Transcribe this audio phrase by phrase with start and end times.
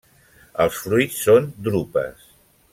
[0.65, 2.29] Els fruits són drupes.